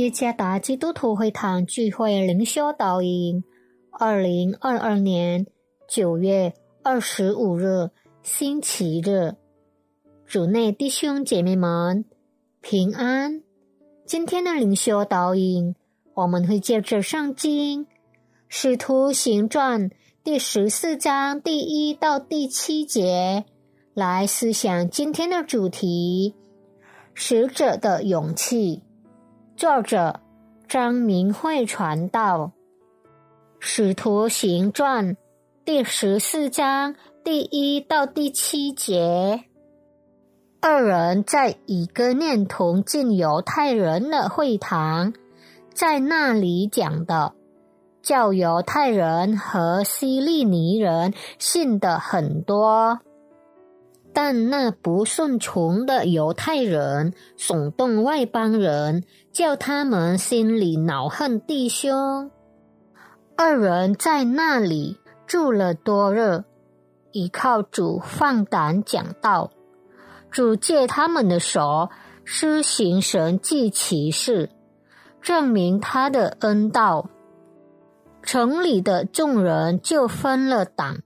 [0.00, 3.44] 耶加达基督徒会堂聚会灵修导引，
[3.90, 5.46] 二零二二年
[5.86, 7.90] 九月二十五日
[8.22, 9.34] 星期日，
[10.24, 12.06] 主内弟兄姐妹们
[12.62, 13.42] 平安。
[14.06, 15.74] 今天的灵修导引，
[16.14, 17.84] 我们会借着圣经
[18.48, 19.90] 《使徒行传》
[20.24, 23.44] 第十四章第一到第七节
[23.92, 26.34] 来思想今天的主题：
[27.12, 28.82] 使者的勇气。
[29.60, 30.20] 作者
[30.68, 32.38] 张明慧传道，
[33.58, 35.16] 《使徒行传》
[35.66, 39.44] 第十四章第一到第七节。
[40.62, 45.12] 二人在以哥念同进犹太人的会堂，
[45.74, 47.34] 在那里讲的，
[48.00, 53.00] 叫犹太人和希利尼人信的很多。
[54.22, 62.30] 但那不顺从的犹太人耸动外邦人，叫他们心里恼恨弟兄。
[63.34, 66.44] 二人在那里住了多日，
[67.12, 69.52] 依靠主放胆讲道。
[70.30, 71.88] 主借他们的手
[72.22, 74.50] 施行神迹奇事，
[75.22, 77.08] 证明他的恩道。
[78.22, 80.98] 城里的众人就分了党。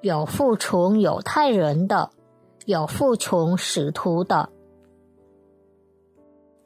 [0.00, 2.10] 有服从犹太人的，
[2.66, 4.48] 有服从使徒的。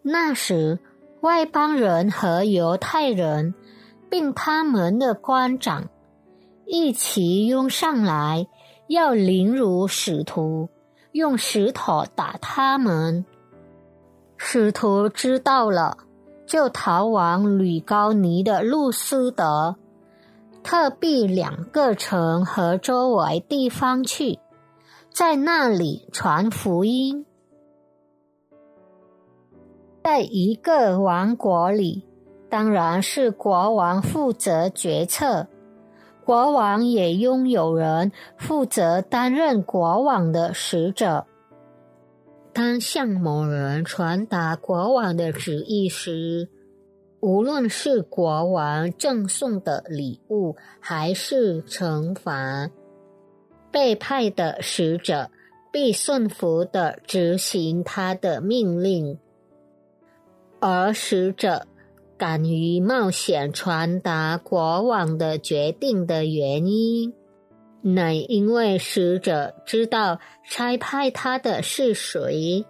[0.03, 0.78] 那时，
[1.20, 3.55] 外邦人和犹太人，
[4.08, 5.88] 并他们的官长，
[6.64, 8.47] 一起拥上来，
[8.86, 10.69] 要凌辱使徒，
[11.12, 13.25] 用石头打他们。
[14.36, 15.97] 使徒知道了，
[16.47, 19.77] 就逃往吕高尼的路斯德。
[20.62, 24.38] 特避两个城和周围地方去，
[25.16, 27.25] 在那里传福音。
[30.04, 32.04] 在一个王国里，
[32.50, 35.47] 当然是国王负责决策，
[36.22, 41.25] 国王也拥有人负责担任国王的使者。
[42.53, 46.50] 当向某人传达国王的旨意时，
[47.21, 52.71] 无论是国王赠送的礼物，还是惩罚，
[53.71, 55.31] 被派的使者
[55.72, 59.19] 必顺服的执行他的命令。
[60.60, 61.66] 而使者
[62.16, 67.12] 敢于冒险传达国王的决定的原因，
[67.82, 72.65] 乃因为使者知道差派他的是谁。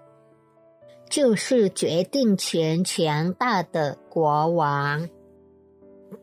[1.09, 5.09] 就是决定权强大的国王。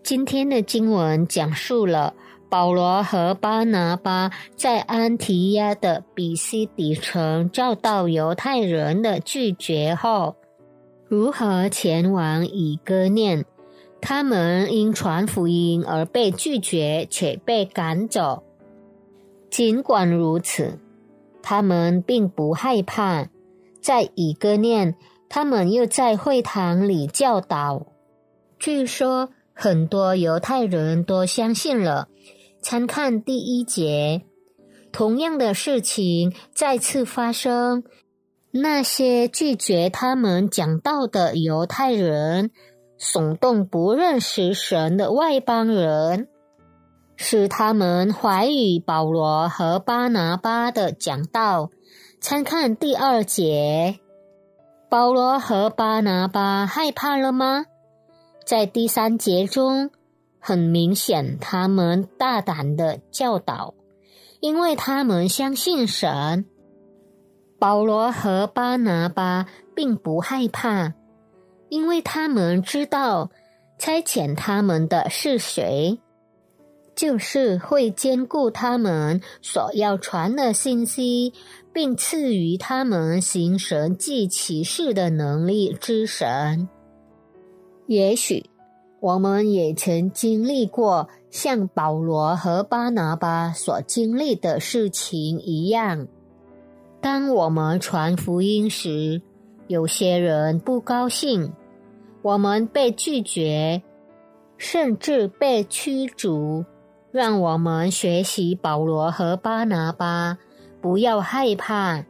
[0.04, 2.14] 今天的经文讲述了
[2.54, 10.36] 保罗和巴拿巴在安提亚的比西底城遭到犹太人的拒绝后，
[11.08, 13.44] 如何前往以哥念。
[14.00, 18.44] 他们因传福音而被拒绝，且被赶走。
[19.50, 20.78] 尽管如此，
[21.42, 23.30] 他们并不害怕。
[23.82, 24.94] 在以哥念，
[25.28, 27.88] 他们又在会堂里教导。
[28.60, 32.10] 据说很多犹太人都相信了。
[32.64, 34.24] 参看第一节，
[34.94, 37.84] 同样的事情再次发生。
[38.52, 42.52] 那些拒绝他们讲道的犹太人，
[42.98, 46.30] 耸动不认识神的外邦人，
[47.18, 51.70] 使他们怀疑保罗和巴拿巴的讲道。
[52.22, 54.00] 参看第二节，
[54.90, 57.66] 保罗和巴拿巴害怕了吗？
[58.46, 59.90] 在第三节中，
[60.44, 63.74] 很明显，他们大胆的教导，
[64.42, 66.46] 因为他们相信神。
[67.58, 70.94] 保罗和巴拿巴并不害怕，
[71.70, 73.32] 因为他们知道
[73.80, 75.98] 差遣他们的是谁，
[76.94, 81.34] 就是会兼顾他们所要传的信息。
[81.74, 86.70] 并赐予他们行神迹奇事的能力之神。
[87.88, 88.46] 也许
[89.04, 96.08] 我们也曾经历过像保罗和巴拿巴所经历的事情一样。
[97.02, 99.22] 当我们传福音时，
[99.68, 101.52] 有些人不高兴，
[102.22, 103.84] 我们被拒绝，
[104.58, 106.64] 甚至被驱逐。
[107.12, 110.38] 让我们学习保罗和巴拿巴。
[110.82, 112.06] 不要害怕，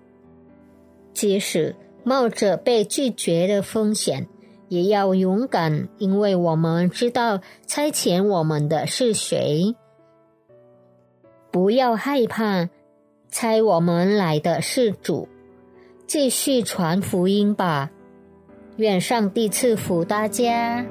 [1.11, 4.27] 即使冒着被拒绝的风险，
[4.73, 9.75] 也要勇敢，因为我们知道差遣我们的是谁。
[11.51, 12.69] 不要害怕，
[13.29, 15.29] 猜我们来的是主，
[16.07, 17.91] 继续传福音吧。
[18.77, 20.83] 愿上帝赐福大家。